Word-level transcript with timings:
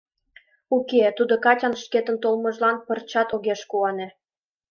Уке, 0.75 1.01
тудо 1.17 1.33
Катян 1.45 1.73
шкетын 1.81 2.17
толмыжлан 2.23 2.77
пырчат 2.85 3.29
огеш 3.35 3.61
куане. 3.69 4.07